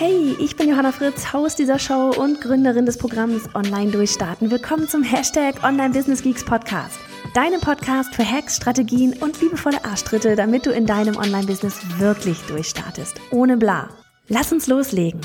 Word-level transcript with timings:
Hey, 0.00 0.36
ich 0.38 0.54
bin 0.54 0.68
Johanna 0.68 0.92
Fritz, 0.92 1.32
Haus 1.32 1.56
dieser 1.56 1.80
Show 1.80 2.12
und 2.16 2.40
Gründerin 2.40 2.86
des 2.86 2.98
Programms 2.98 3.52
Online 3.56 3.90
Durchstarten. 3.90 4.48
Willkommen 4.48 4.86
zum 4.86 5.02
Hashtag 5.02 5.64
Online 5.64 5.92
Business 5.92 6.22
Geeks 6.22 6.44
Podcast. 6.44 7.00
Deinem 7.34 7.60
Podcast 7.60 8.14
für 8.14 8.24
Hacks, 8.24 8.58
Strategien 8.58 9.14
und 9.14 9.40
liebevolle 9.40 9.84
Arschtritte, 9.84 10.36
damit 10.36 10.66
du 10.66 10.70
in 10.70 10.86
deinem 10.86 11.16
Online-Business 11.16 11.80
wirklich 11.98 12.38
durchstartest. 12.42 13.20
Ohne 13.32 13.56
bla. 13.56 13.88
Lass 14.28 14.52
uns 14.52 14.68
loslegen. 14.68 15.20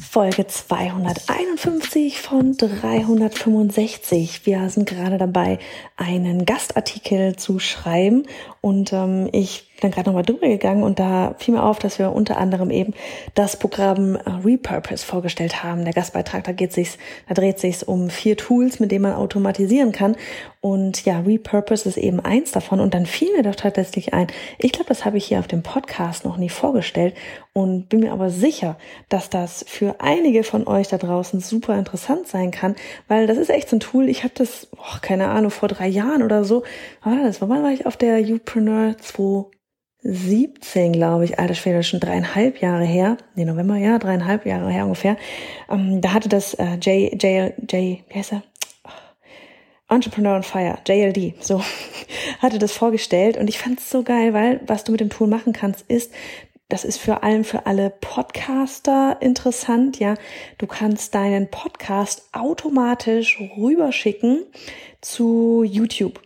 Folge 0.00 0.48
251 0.48 2.20
von 2.20 2.56
365. 2.56 4.44
Wir 4.46 4.68
sind 4.68 4.88
gerade 4.88 5.18
dabei, 5.18 5.60
einen 5.96 6.44
Gastartikel 6.44 7.36
zu 7.36 7.60
schreiben 7.60 8.24
und 8.60 8.92
ähm, 8.92 9.28
ich 9.30 9.69
bin 9.80 9.90
dann 9.90 9.92
gerade 9.92 10.08
nochmal 10.08 10.24
drüber 10.24 10.48
gegangen 10.48 10.82
und 10.82 10.98
da 10.98 11.34
fiel 11.38 11.54
mir 11.54 11.62
auf, 11.62 11.78
dass 11.78 11.98
wir 11.98 12.12
unter 12.12 12.36
anderem 12.36 12.70
eben 12.70 12.94
das 13.34 13.56
Programm 13.56 14.16
Repurpose 14.16 15.04
vorgestellt 15.04 15.62
haben. 15.62 15.84
Der 15.84 15.94
Gastbeitrag, 15.94 16.44
da 16.44 16.52
geht 16.52 16.72
sich's, 16.72 16.98
da 17.28 17.34
dreht 17.34 17.58
sich's 17.58 17.82
um 17.82 18.10
vier 18.10 18.36
Tools, 18.36 18.80
mit 18.80 18.92
denen 18.92 19.02
man 19.02 19.14
automatisieren 19.14 19.92
kann. 19.92 20.16
Und 20.60 21.06
ja, 21.06 21.20
Repurpose 21.20 21.88
ist 21.88 21.96
eben 21.96 22.20
eins 22.20 22.52
davon. 22.52 22.80
Und 22.80 22.92
dann 22.92 23.06
fiel 23.06 23.34
mir 23.34 23.42
doch 23.42 23.54
tatsächlich 23.54 24.12
ein, 24.12 24.26
ich 24.58 24.72
glaube, 24.72 24.88
das 24.88 25.04
habe 25.04 25.16
ich 25.16 25.24
hier 25.24 25.38
auf 25.38 25.48
dem 25.48 25.62
Podcast 25.62 26.24
noch 26.26 26.36
nie 26.36 26.50
vorgestellt 26.50 27.14
und 27.54 27.88
bin 27.88 28.00
mir 28.00 28.12
aber 28.12 28.30
sicher, 28.30 28.76
dass 29.08 29.30
das 29.30 29.64
für 29.66 29.96
einige 30.00 30.44
von 30.44 30.66
euch 30.66 30.88
da 30.88 30.98
draußen 30.98 31.40
super 31.40 31.78
interessant 31.78 32.28
sein 32.28 32.50
kann, 32.50 32.76
weil 33.08 33.26
das 33.26 33.38
ist 33.38 33.50
echt 33.50 33.70
so 33.70 33.76
ein 33.76 33.80
Tool. 33.80 34.08
Ich 34.08 34.22
habe 34.22 34.34
das, 34.36 34.68
oh, 34.76 34.98
keine 35.00 35.28
Ahnung, 35.28 35.50
vor 35.50 35.68
drei 35.68 35.88
Jahren 35.88 36.22
oder 36.22 36.44
so, 36.44 36.62
war 37.02 37.16
das, 37.22 37.40
wann 37.40 37.62
war 37.62 37.72
ich 37.72 37.86
auf 37.86 37.96
der 37.96 38.20
Upreneur 38.20 38.96
2017, 40.02 40.92
glaube 40.92 41.24
ich, 41.24 41.38
alter 41.38 41.54
Schwede, 41.54 41.82
schon 41.82 42.00
dreieinhalb 42.00 42.60
Jahre 42.60 42.84
her, 42.84 43.18
nee, 43.34 43.44
November, 43.44 43.76
ja, 43.76 43.98
dreieinhalb 43.98 44.46
Jahre 44.46 44.70
her 44.70 44.84
ungefähr, 44.84 45.16
ähm, 45.70 46.00
da 46.00 46.12
hatte 46.12 46.28
das 46.28 46.54
äh, 46.54 46.74
J, 46.76 47.22
J, 47.22 47.52
J, 47.70 48.00
wie 48.08 48.14
heißt 48.14 48.32
er? 48.32 48.42
Entrepreneur 49.88 50.36
on 50.36 50.42
Fire, 50.42 50.78
JLD, 50.86 51.42
so, 51.44 51.62
hatte 52.40 52.58
das 52.58 52.72
vorgestellt 52.72 53.36
und 53.36 53.48
ich 53.48 53.58
fand 53.58 53.80
es 53.80 53.90
so 53.90 54.02
geil, 54.02 54.32
weil 54.32 54.60
was 54.66 54.84
du 54.84 54.92
mit 54.92 55.00
dem 55.00 55.10
Tool 55.10 55.26
machen 55.26 55.52
kannst, 55.52 55.84
ist, 55.88 56.12
das 56.70 56.84
ist 56.84 56.98
vor 56.98 57.24
allem 57.24 57.42
für 57.42 57.66
alle 57.66 57.90
Podcaster 57.90 59.16
interessant, 59.20 59.98
ja. 59.98 60.14
Du 60.56 60.68
kannst 60.68 61.16
deinen 61.16 61.50
Podcast 61.50 62.28
automatisch 62.30 63.40
rüberschicken 63.56 64.44
zu 65.00 65.64
YouTube. 65.64 66.20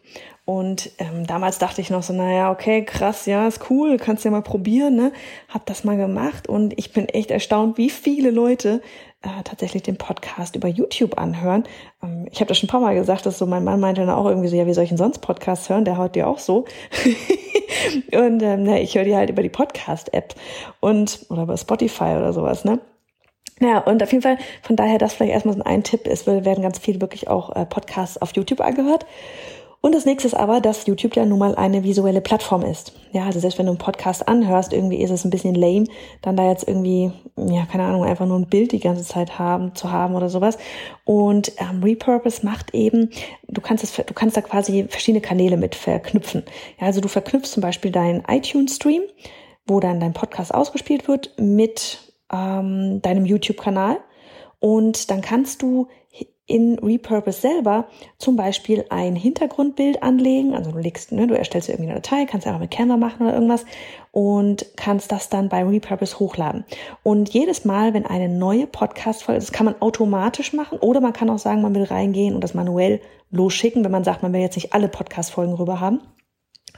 Und 0.46 0.90
ähm, 0.98 1.26
damals 1.26 1.58
dachte 1.58 1.80
ich 1.80 1.88
noch 1.88 2.02
so, 2.02 2.12
naja, 2.12 2.50
okay, 2.50 2.84
krass, 2.84 3.24
ja, 3.24 3.48
ist 3.48 3.70
cool, 3.70 3.96
kannst 3.96 4.26
ja 4.26 4.30
mal 4.30 4.42
probieren, 4.42 4.94
ne? 4.94 5.12
Hab 5.48 5.64
das 5.64 5.84
mal 5.84 5.96
gemacht 5.96 6.48
und 6.50 6.78
ich 6.78 6.92
bin 6.92 7.08
echt 7.08 7.30
erstaunt, 7.30 7.78
wie 7.78 7.88
viele 7.88 8.30
Leute 8.30 8.82
äh, 9.22 9.42
tatsächlich 9.42 9.84
den 9.84 9.96
Podcast 9.96 10.54
über 10.54 10.68
YouTube 10.68 11.16
anhören. 11.16 11.64
Ähm, 12.02 12.26
ich 12.30 12.40
habe 12.40 12.48
das 12.48 12.58
schon 12.58 12.66
ein 12.66 12.70
paar 12.72 12.80
Mal 12.80 12.94
gesagt, 12.94 13.24
dass 13.24 13.38
so 13.38 13.46
mein 13.46 13.64
Mann 13.64 13.80
meinte 13.80 14.02
dann 14.02 14.10
auch 14.10 14.26
irgendwie 14.26 14.48
so, 14.48 14.56
ja, 14.56 14.66
wie 14.66 14.74
soll 14.74 14.84
ich 14.84 14.90
denn 14.90 14.98
sonst 14.98 15.20
Podcasts 15.20 15.70
hören? 15.70 15.86
Der 15.86 15.96
haut 15.96 16.14
dir 16.14 16.28
auch 16.28 16.38
so. 16.38 16.66
und 18.12 18.42
ähm, 18.42 18.64
na, 18.64 18.78
ich 18.78 18.94
höre 18.96 19.04
die 19.04 19.16
halt 19.16 19.30
über 19.30 19.42
die 19.42 19.48
Podcast-App 19.48 20.34
und 20.80 21.24
oder 21.30 21.44
über 21.44 21.56
Spotify 21.56 22.16
oder 22.16 22.34
sowas, 22.34 22.66
ne? 22.66 22.80
Ja, 23.60 23.78
und 23.78 24.02
auf 24.02 24.10
jeden 24.12 24.22
Fall, 24.22 24.36
von 24.62 24.76
daher, 24.76 24.98
das 24.98 25.14
vielleicht 25.14 25.32
erstmal 25.32 25.56
so 25.56 25.62
ein 25.62 25.84
Tipp. 25.84 26.06
Es 26.06 26.26
werden 26.26 26.62
ganz 26.62 26.78
viele 26.78 27.00
wirklich 27.00 27.28
auch 27.28 27.54
äh, 27.54 27.64
Podcasts 27.64 28.20
auf 28.20 28.34
YouTube 28.34 28.60
angehört. 28.60 29.06
Und 29.84 29.94
das 29.94 30.06
nächste 30.06 30.26
ist 30.26 30.34
aber, 30.34 30.62
dass 30.62 30.86
YouTube 30.86 31.14
ja 31.14 31.26
nun 31.26 31.38
mal 31.38 31.56
eine 31.56 31.84
visuelle 31.84 32.22
Plattform 32.22 32.62
ist. 32.62 32.94
Ja, 33.12 33.26
also 33.26 33.38
selbst 33.38 33.58
wenn 33.58 33.66
du 33.66 33.72
einen 33.72 33.78
Podcast 33.78 34.26
anhörst, 34.26 34.72
irgendwie 34.72 35.02
ist 35.02 35.10
es 35.10 35.26
ein 35.26 35.30
bisschen 35.30 35.54
lame, 35.54 35.84
dann 36.22 36.38
da 36.38 36.48
jetzt 36.48 36.66
irgendwie, 36.66 37.12
ja, 37.36 37.66
keine 37.66 37.84
Ahnung, 37.84 38.02
einfach 38.02 38.24
nur 38.24 38.38
ein 38.38 38.46
Bild 38.46 38.72
die 38.72 38.80
ganze 38.80 39.04
Zeit 39.04 39.38
haben, 39.38 39.74
zu 39.74 39.92
haben 39.92 40.14
oder 40.14 40.30
sowas. 40.30 40.56
Und 41.04 41.52
ähm, 41.58 41.82
Repurpose 41.82 42.46
macht 42.46 42.72
eben, 42.72 43.10
du 43.48 43.60
kannst 43.60 43.84
es, 43.84 43.94
du 43.94 44.14
kannst 44.14 44.38
da 44.38 44.40
quasi 44.40 44.86
verschiedene 44.88 45.20
Kanäle 45.20 45.58
mit 45.58 45.74
verknüpfen. 45.74 46.44
Ja, 46.80 46.86
also 46.86 47.02
du 47.02 47.08
verknüpfst 47.08 47.52
zum 47.52 47.60
Beispiel 47.60 47.90
deinen 47.90 48.24
iTunes-Stream, 48.26 49.02
wo 49.66 49.80
dann 49.80 50.00
dein 50.00 50.14
Podcast 50.14 50.54
ausgespielt 50.54 51.08
wird, 51.08 51.34
mit 51.36 52.14
ähm, 52.32 53.02
deinem 53.02 53.26
YouTube-Kanal. 53.26 53.98
Und 54.60 55.10
dann 55.10 55.20
kannst 55.20 55.60
du 55.60 55.88
in 56.46 56.78
Repurpose 56.78 57.40
selber 57.40 57.86
zum 58.18 58.36
Beispiel 58.36 58.84
ein 58.90 59.16
Hintergrundbild 59.16 60.02
anlegen. 60.02 60.54
Also 60.54 60.72
du 60.72 60.78
legst, 60.78 61.10
ne, 61.10 61.26
du 61.26 61.36
erstellst 61.36 61.68
irgendwie 61.68 61.90
eine 61.90 62.00
Datei, 62.00 62.26
kannst 62.26 62.46
einfach 62.46 62.60
mit 62.60 62.70
Canva 62.70 62.96
machen 62.98 63.22
oder 63.22 63.34
irgendwas 63.34 63.64
und 64.10 64.66
kannst 64.76 65.10
das 65.10 65.30
dann 65.30 65.48
bei 65.48 65.64
Repurpose 65.64 66.18
hochladen. 66.18 66.64
Und 67.02 67.30
jedes 67.30 67.64
Mal, 67.64 67.94
wenn 67.94 68.04
eine 68.04 68.28
neue 68.28 68.66
Podcast-Folge, 68.66 69.40
das 69.40 69.52
kann 69.52 69.64
man 69.64 69.80
automatisch 69.80 70.52
machen 70.52 70.78
oder 70.78 71.00
man 71.00 71.14
kann 71.14 71.30
auch 71.30 71.38
sagen, 71.38 71.62
man 71.62 71.74
will 71.74 71.84
reingehen 71.84 72.34
und 72.34 72.42
das 72.42 72.54
manuell 72.54 73.00
losschicken, 73.30 73.82
wenn 73.82 73.90
man 73.90 74.04
sagt, 74.04 74.22
man 74.22 74.32
will 74.32 74.40
jetzt 74.40 74.56
nicht 74.56 74.74
alle 74.74 74.88
Podcast-Folgen 74.88 75.54
rüber 75.54 75.80
haben. 75.80 76.00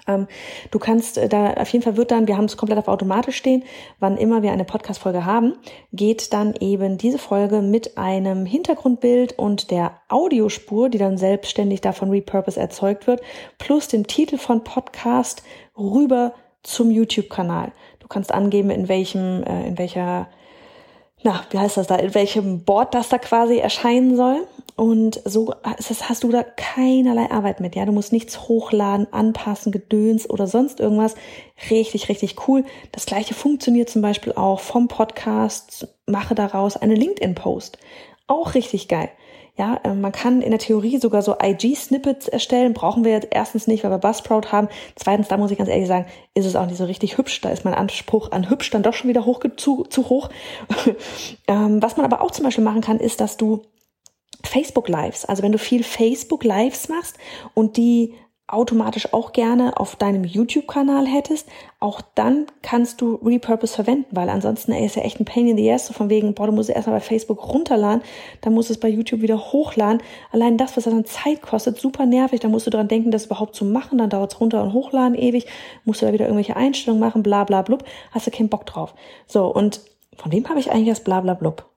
Ähm, 0.06 0.26
du 0.70 0.78
kannst 0.78 1.18
äh, 1.18 1.28
da, 1.28 1.54
auf 1.54 1.68
jeden 1.70 1.82
Fall 1.82 1.96
wird 1.96 2.10
dann, 2.10 2.28
wir 2.28 2.36
haben 2.36 2.44
es 2.44 2.56
komplett 2.56 2.78
auf 2.78 2.88
automatisch 2.88 3.36
stehen, 3.36 3.64
wann 3.98 4.16
immer 4.16 4.42
wir 4.42 4.52
eine 4.52 4.64
Podcast-Folge 4.64 5.24
haben, 5.24 5.54
geht 5.92 6.32
dann 6.32 6.54
eben 6.60 6.98
diese 6.98 7.18
Folge 7.18 7.62
mit 7.62 7.98
einem 7.98 8.46
Hintergrundbild 8.46 9.38
und 9.38 9.70
der 9.70 10.00
Audiospur, 10.08 10.88
die 10.88 10.98
dann 10.98 11.18
selbstständig 11.18 11.80
davon 11.80 12.10
Repurpose 12.10 12.58
erzeugt 12.58 13.06
wird, 13.06 13.20
plus 13.58 13.88
dem 13.88 14.06
Titel 14.06 14.38
von 14.38 14.64
Podcast 14.64 15.42
rüber 15.76 16.34
zum 16.62 16.90
YouTube-Kanal. 16.90 17.72
Du 18.00 18.08
kannst 18.08 18.32
angeben, 18.32 18.70
in 18.70 18.88
welchem, 18.88 19.42
äh, 19.42 19.66
in 19.66 19.78
welcher 19.78 20.28
na, 21.26 21.44
wie 21.50 21.58
heißt 21.58 21.76
das 21.76 21.88
da, 21.88 21.96
in 21.96 22.14
welchem 22.14 22.60
Board 22.60 22.94
das 22.94 23.08
da 23.08 23.18
quasi 23.18 23.58
erscheinen 23.58 24.16
soll. 24.16 24.46
Und 24.76 25.20
so 25.24 25.52
hast 25.64 26.22
du 26.22 26.30
da 26.30 26.44
keinerlei 26.44 27.30
Arbeit 27.30 27.60
mit. 27.60 27.74
Ja, 27.74 27.84
du 27.84 27.90
musst 27.90 28.12
nichts 28.12 28.42
hochladen, 28.42 29.12
anpassen, 29.12 29.72
Gedöns 29.72 30.30
oder 30.30 30.46
sonst 30.46 30.78
irgendwas. 30.78 31.16
Richtig, 31.68 32.08
richtig 32.08 32.46
cool. 32.46 32.64
Das 32.92 33.06
gleiche 33.06 33.34
funktioniert 33.34 33.90
zum 33.90 34.02
Beispiel 34.02 34.34
auch 34.34 34.60
vom 34.60 34.86
Podcast. 34.86 35.88
Mache 36.06 36.36
daraus 36.36 36.76
eine 36.76 36.94
LinkedIn-Post. 36.94 37.78
Auch 38.28 38.54
richtig 38.54 38.86
geil. 38.86 39.08
Ja, 39.58 39.80
äh, 39.84 39.94
man 39.94 40.12
kann 40.12 40.42
in 40.42 40.50
der 40.50 40.58
Theorie 40.58 40.98
sogar 40.98 41.22
so 41.22 41.34
IG-Snippets 41.42 42.28
erstellen. 42.28 42.74
Brauchen 42.74 43.04
wir 43.04 43.12
jetzt 43.12 43.28
erstens 43.30 43.66
nicht, 43.66 43.84
weil 43.84 43.90
wir 43.90 43.98
Buzzsprout 43.98 44.52
haben. 44.52 44.68
Zweitens, 44.96 45.28
da 45.28 45.38
muss 45.38 45.50
ich 45.50 45.58
ganz 45.58 45.70
ehrlich 45.70 45.88
sagen, 45.88 46.06
ist 46.34 46.44
es 46.44 46.56
auch 46.56 46.66
nicht 46.66 46.76
so 46.76 46.84
richtig 46.84 47.16
hübsch. 47.16 47.40
Da 47.40 47.48
ist 47.48 47.64
mein 47.64 47.74
Anspruch 47.74 48.32
an 48.32 48.50
hübsch 48.50 48.70
dann 48.70 48.82
doch 48.82 48.92
schon 48.92 49.08
wieder 49.08 49.24
hoch, 49.24 49.40
zu, 49.56 49.84
zu 49.84 50.08
hoch. 50.10 50.28
ähm, 51.48 51.82
was 51.82 51.96
man 51.96 52.04
aber 52.04 52.20
auch 52.20 52.30
zum 52.30 52.44
Beispiel 52.44 52.64
machen 52.64 52.82
kann, 52.82 53.00
ist, 53.00 53.20
dass 53.20 53.38
du 53.38 53.62
Facebook 54.44 54.88
Lives, 54.88 55.24
also 55.24 55.42
wenn 55.42 55.52
du 55.52 55.58
viel 55.58 55.82
Facebook 55.82 56.44
Lives 56.44 56.88
machst 56.88 57.16
und 57.54 57.76
die 57.76 58.14
automatisch 58.48 59.12
auch 59.12 59.32
gerne 59.32 59.78
auf 59.78 59.96
deinem 59.96 60.22
YouTube-Kanal 60.22 61.06
hättest, 61.06 61.48
auch 61.80 62.00
dann 62.14 62.46
kannst 62.62 63.00
du 63.00 63.16
Repurpose 63.16 63.74
verwenden, 63.74 64.06
weil 64.12 64.28
ansonsten 64.28 64.70
ey, 64.70 64.86
ist 64.86 64.94
ja 64.94 65.02
echt 65.02 65.18
ein 65.18 65.24
Pain 65.24 65.48
in 65.48 65.56
the 65.56 65.70
ass, 65.72 65.86
so 65.88 65.92
von 65.92 66.10
wegen, 66.10 66.32
boah, 66.32 66.46
du 66.46 66.52
musst 66.52 66.68
es 66.68 66.76
erstmal 66.76 67.00
bei 67.00 67.04
Facebook 67.04 67.52
runterladen, 67.52 68.02
dann 68.42 68.54
musst 68.54 68.68
du 68.70 68.74
es 68.74 68.80
bei 68.80 68.88
YouTube 68.88 69.20
wieder 69.20 69.52
hochladen. 69.52 70.00
Allein 70.30 70.58
das, 70.58 70.76
was 70.76 70.84
das 70.84 70.94
an 70.94 71.04
Zeit 71.04 71.42
kostet, 71.42 71.78
super 71.78 72.06
nervig, 72.06 72.38
da 72.38 72.48
musst 72.48 72.66
du 72.66 72.70
dran 72.70 72.86
denken, 72.86 73.10
das 73.10 73.26
überhaupt 73.26 73.56
zu 73.56 73.64
machen, 73.64 73.98
dann 73.98 74.10
dauert 74.10 74.32
es 74.32 74.40
runter 74.40 74.62
und 74.62 74.72
hochladen 74.72 75.16
ewig, 75.16 75.46
musst 75.84 76.02
du 76.02 76.06
da 76.06 76.12
wieder 76.12 76.26
irgendwelche 76.26 76.56
Einstellungen 76.56 77.00
machen, 77.00 77.24
bla 77.24 77.42
bla 77.42 77.62
blub, 77.62 77.84
hast 78.12 78.28
du 78.28 78.30
keinen 78.30 78.48
Bock 78.48 78.64
drauf. 78.64 78.94
So, 79.26 79.46
und 79.52 79.80
von 80.16 80.30
wem 80.30 80.48
habe 80.48 80.60
ich 80.60 80.70
eigentlich 80.70 80.90
das 80.90 81.02
bla 81.02 81.20
bla 81.20 81.34
blub? 81.34 81.68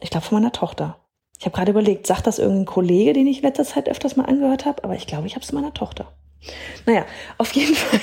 Ich 0.00 0.10
glaube 0.10 0.26
von 0.26 0.38
meiner 0.38 0.52
Tochter. 0.52 0.98
Ich 1.38 1.46
habe 1.46 1.56
gerade 1.56 1.72
überlegt, 1.72 2.06
sagt 2.06 2.26
das 2.26 2.38
irgendein 2.38 2.66
Kollege, 2.66 3.12
den 3.12 3.26
ich 3.26 3.42
letzter 3.42 3.64
Zeit 3.64 3.88
öfters 3.88 4.16
mal 4.16 4.24
angehört 4.24 4.66
habe, 4.66 4.84
aber 4.84 4.94
ich 4.94 5.06
glaube, 5.06 5.26
ich 5.26 5.34
habe 5.34 5.44
es 5.44 5.52
meiner 5.52 5.74
Tochter. 5.74 6.06
Naja, 6.86 7.06
auf 7.38 7.52
jeden 7.52 7.74
Fall, 7.74 8.00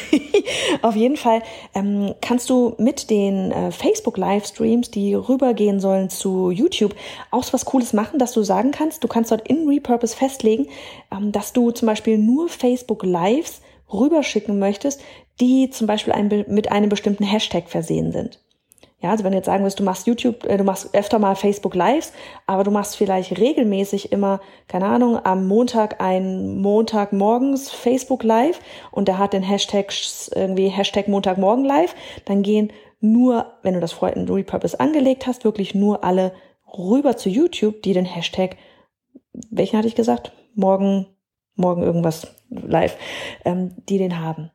auf 0.81 0.95
jeden 0.95 1.17
Fall 1.17 1.43
ähm, 1.75 2.15
kannst 2.21 2.49
du 2.49 2.75
mit 2.77 3.09
den 3.09 3.51
äh, 3.51 3.71
Facebook-Livestreams, 3.71 4.91
die 4.91 5.13
rübergehen 5.13 5.79
sollen 5.79 6.09
zu 6.09 6.49
YouTube, 6.51 6.95
auch 7.29 7.43
so 7.43 7.53
was 7.53 7.65
Cooles 7.65 7.93
machen, 7.93 8.19
dass 8.19 8.33
du 8.33 8.43
sagen 8.43 8.71
kannst, 8.71 9.03
du 9.03 9.07
kannst 9.07 9.31
dort 9.31 9.47
in 9.47 9.67
Repurpose 9.67 10.15
festlegen, 10.15 10.67
ähm, 11.11 11.31
dass 11.31 11.53
du 11.53 11.71
zum 11.71 11.85
Beispiel 11.85 12.17
nur 12.17 12.49
Facebook-Lives 12.49 13.61
rüberschicken 13.91 14.57
möchtest, 14.57 15.01
die 15.39 15.69
zum 15.69 15.87
Beispiel 15.87 16.13
ein, 16.13 16.45
mit 16.47 16.71
einem 16.71 16.89
bestimmten 16.89 17.23
Hashtag 17.23 17.69
versehen 17.69 18.11
sind. 18.11 18.39
Ja, 19.01 19.09
also 19.09 19.23
wenn 19.23 19.31
du 19.31 19.37
jetzt 19.37 19.47
sagen 19.47 19.63
wirst, 19.63 19.79
du 19.79 19.83
machst 19.83 20.05
YouTube, 20.05 20.45
äh, 20.45 20.57
du 20.57 20.63
machst 20.63 20.93
öfter 20.93 21.17
mal 21.17 21.35
Facebook 21.35 21.73
Lives, 21.73 22.13
aber 22.45 22.63
du 22.63 22.69
machst 22.69 22.95
vielleicht 22.95 23.37
regelmäßig 23.37 24.11
immer, 24.11 24.39
keine 24.67 24.85
Ahnung, 24.85 25.19
am 25.23 25.47
Montag 25.47 25.99
ein 25.99 26.61
Montagmorgens 26.61 27.71
Facebook 27.71 28.23
Live 28.23 28.59
und 28.91 29.07
der 29.07 29.17
hat 29.17 29.33
den 29.33 29.41
Hashtag 29.41 29.91
irgendwie 30.35 30.67
Hashtag 30.67 31.07
Montagmorgen 31.07 31.65
Live, 31.65 31.95
dann 32.25 32.43
gehen 32.43 32.71
nur, 32.99 33.53
wenn 33.63 33.73
du 33.73 33.79
das 33.79 33.93
vorher 33.93 34.15
in 34.15 34.29
Repurpose 34.29 34.79
angelegt 34.79 35.25
hast, 35.25 35.43
wirklich 35.43 35.73
nur 35.73 36.03
alle 36.03 36.33
rüber 36.77 37.17
zu 37.17 37.29
YouTube, 37.29 37.81
die 37.81 37.93
den 37.93 38.05
Hashtag, 38.05 38.57
welchen 39.49 39.77
hatte 39.77 39.87
ich 39.87 39.95
gesagt? 39.95 40.31
Morgen, 40.53 41.07
morgen 41.55 41.81
irgendwas 41.81 42.35
live, 42.49 42.95
ähm, 43.45 43.71
die 43.89 43.97
den 43.97 44.19
haben. 44.19 44.51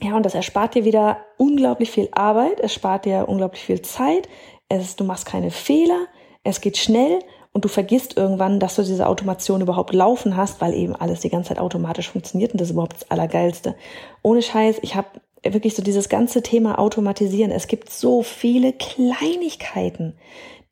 Ja, 0.00 0.16
und 0.16 0.24
das 0.24 0.34
erspart 0.34 0.74
dir 0.74 0.84
wieder 0.84 1.18
unglaublich 1.38 1.90
viel 1.90 2.08
Arbeit, 2.12 2.60
es 2.60 2.74
spart 2.74 3.06
dir 3.06 3.28
unglaublich 3.28 3.62
viel 3.62 3.80
Zeit, 3.80 4.28
es, 4.68 4.96
du 4.96 5.04
machst 5.04 5.24
keine 5.24 5.50
Fehler, 5.50 6.06
es 6.44 6.60
geht 6.60 6.76
schnell 6.76 7.20
und 7.52 7.64
du 7.64 7.68
vergisst 7.68 8.16
irgendwann, 8.16 8.60
dass 8.60 8.76
du 8.76 8.82
diese 8.82 9.06
Automation 9.06 9.62
überhaupt 9.62 9.94
laufen 9.94 10.36
hast, 10.36 10.60
weil 10.60 10.74
eben 10.74 10.94
alles 10.94 11.20
die 11.20 11.30
ganze 11.30 11.48
Zeit 11.48 11.58
automatisch 11.58 12.10
funktioniert 12.10 12.52
und 12.52 12.60
das 12.60 12.68
ist 12.68 12.72
überhaupt 12.72 12.92
das 12.92 13.10
Allergeilste. 13.10 13.74
Ohne 14.22 14.42
Scheiß, 14.42 14.76
ich 14.82 14.94
habe 14.94 15.08
wirklich 15.42 15.74
so 15.74 15.82
dieses 15.82 16.08
ganze 16.08 16.42
Thema 16.42 16.78
Automatisieren. 16.78 17.50
Es 17.50 17.66
gibt 17.66 17.90
so 17.90 18.22
viele 18.22 18.72
Kleinigkeiten, 18.72 20.14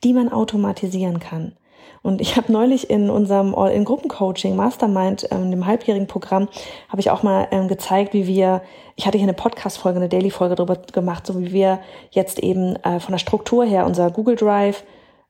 die 0.02 0.12
man 0.12 0.30
automatisieren 0.30 1.20
kann. 1.20 1.56
Und 2.02 2.20
ich 2.20 2.36
habe 2.36 2.52
neulich 2.52 2.90
in 2.90 3.10
unserem 3.10 3.54
All-in-Gruppencoaching 3.54 4.54
Mastermind, 4.56 5.28
ähm, 5.30 5.50
dem 5.50 5.66
halbjährigen 5.66 6.06
Programm, 6.06 6.48
habe 6.88 7.00
ich 7.00 7.10
auch 7.10 7.22
mal 7.22 7.48
ähm, 7.50 7.68
gezeigt, 7.68 8.12
wie 8.12 8.26
wir, 8.26 8.62
ich 8.96 9.06
hatte 9.06 9.16
hier 9.18 9.26
eine 9.26 9.34
Podcast-Folge, 9.34 9.98
eine 9.98 10.08
Daily-Folge 10.08 10.54
darüber 10.54 10.76
gemacht, 10.76 11.26
so 11.26 11.40
wie 11.40 11.52
wir 11.52 11.80
jetzt 12.10 12.38
eben 12.40 12.76
äh, 12.76 13.00
von 13.00 13.12
der 13.12 13.18
Struktur 13.18 13.64
her 13.64 13.86
unser 13.86 14.10
Google 14.10 14.36
Drive, 14.36 14.84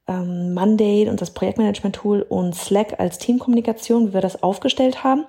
ähm, 0.08 0.52
Monday 0.52 1.10
das 1.14 1.30
Projektmanagement-Tool 1.30 2.22
und 2.28 2.54
Slack 2.54 2.98
als 2.98 3.18
Teamkommunikation, 3.18 4.08
wie 4.08 4.14
wir 4.14 4.20
das 4.20 4.42
aufgestellt 4.42 5.04
haben 5.04 5.26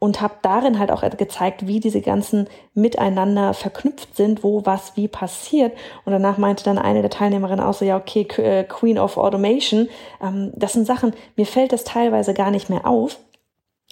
und 0.00 0.22
habe 0.22 0.34
darin 0.42 0.78
halt 0.78 0.90
auch 0.90 1.02
gezeigt, 1.16 1.66
wie 1.66 1.78
diese 1.78 2.00
ganzen 2.00 2.48
miteinander 2.74 3.52
verknüpft 3.52 4.16
sind, 4.16 4.42
wo 4.42 4.64
was 4.64 4.96
wie 4.96 5.08
passiert. 5.08 5.76
Und 6.06 6.12
danach 6.12 6.38
meinte 6.38 6.64
dann 6.64 6.78
eine 6.78 7.02
der 7.02 7.10
Teilnehmerinnen 7.10 7.64
auch 7.64 7.74
so, 7.74 7.84
ja, 7.84 7.98
okay, 7.98 8.26
äh, 8.38 8.64
Queen 8.64 8.98
of 8.98 9.18
Automation, 9.18 9.88
ähm, 10.22 10.52
das 10.56 10.72
sind 10.72 10.86
Sachen, 10.86 11.12
mir 11.36 11.44
fällt 11.46 11.72
das 11.72 11.84
teilweise 11.84 12.32
gar 12.32 12.50
nicht 12.50 12.70
mehr 12.70 12.86
auf, 12.86 13.18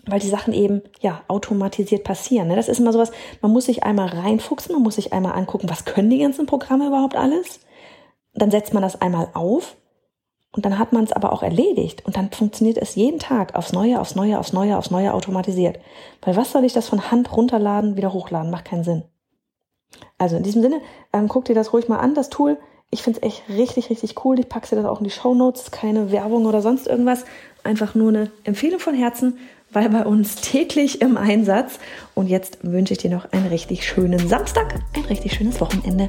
weil 0.07 0.19
die 0.19 0.31
Sachen 0.31 0.55
eben 0.55 0.81
ja 1.01 1.21
automatisiert 1.29 2.05
passieren. 2.05 2.49
Ne? 2.49 2.57
Das 2.57 2.69
ist 2.69 2.81
immer 2.81 2.95
sowas, 2.95 3.13
man 3.43 3.53
muss 3.53 3.67
sich 3.67 3.83
einmal 3.83 4.09
reinfuchsen, 4.09 4.75
man 4.75 4.83
muss 4.83 4.95
sich 4.95 5.13
einmal 5.13 5.35
angucken, 5.35 5.69
was 5.69 5.85
können 5.85 6.09
die 6.09 6.21
ganzen 6.21 6.47
Programme 6.47 6.87
überhaupt 6.87 7.17
alles. 7.17 7.61
Dann 8.33 8.51
setzt 8.51 8.73
man 8.73 8.83
das 8.83 8.99
einmal 9.03 9.29
auf 9.35 9.77
und 10.53 10.65
dann 10.65 10.79
hat 10.79 10.93
man 10.93 11.05
es 11.05 11.13
aber 11.13 11.33
auch 11.33 11.43
erledigt 11.43 12.05
und 12.07 12.17
dann 12.17 12.31
funktioniert 12.31 12.79
es 12.79 12.95
jeden 12.95 13.19
Tag 13.19 13.55
aufs 13.55 13.73
Neue, 13.73 14.01
aufs 14.01 14.15
Neue, 14.15 14.39
aufs 14.39 14.53
Neue, 14.53 14.77
aufs 14.79 14.91
Neue 14.91 15.13
automatisiert. 15.13 15.79
Weil 16.23 16.37
was 16.37 16.53
soll 16.53 16.65
ich 16.65 16.73
das 16.73 16.89
von 16.89 17.11
Hand 17.11 17.37
runterladen, 17.37 17.97
wieder 17.97 18.13
hochladen? 18.13 18.51
Macht 18.51 18.65
keinen 18.65 18.85
Sinn. 18.85 19.05
Also 20.17 20.37
in 20.37 20.43
diesem 20.43 20.63
Sinne, 20.63 20.81
ähm, 21.13 21.29
guck 21.29 21.45
dir 21.45 21.55
das 21.55 21.73
ruhig 21.73 21.89
mal 21.89 21.99
an, 21.99 22.15
das 22.15 22.31
Tool. 22.31 22.59
Ich 22.91 23.03
finde 23.03 23.21
es 23.21 23.27
echt 23.27 23.43
richtig, 23.51 23.91
richtig 23.91 24.25
cool. 24.25 24.39
Ich 24.41 24.49
packe 24.49 24.69
dir 24.69 24.77
das 24.77 24.87
auch 24.87 24.99
in 24.99 25.05
die 25.05 25.11
Show 25.11 25.35
Notes, 25.35 25.71
keine 25.71 26.11
Werbung 26.11 26.47
oder 26.47 26.63
sonst 26.63 26.87
irgendwas. 26.87 27.25
Einfach 27.63 27.95
nur 27.95 28.09
eine 28.09 28.31
Empfehlung 28.45 28.81
von 28.81 28.95
Herzen, 28.95 29.39
weil 29.71 29.91
bei 29.91 30.07
uns 30.07 30.37
täglich 30.37 31.03
im 31.03 31.19
Einsatz. 31.19 31.79
Und 32.15 32.29
jetzt 32.29 32.59
wünsche 32.63 32.95
ich 32.95 32.99
dir 32.99 33.11
noch 33.11 33.31
einen 33.33 33.49
richtig 33.49 33.87
schönen 33.87 34.29
Samstag, 34.29 34.81
ein 34.97 35.05
richtig 35.05 35.35
schönes 35.35 35.61
Wochenende. 35.61 36.09